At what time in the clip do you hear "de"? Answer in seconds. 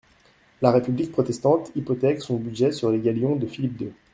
3.35-3.45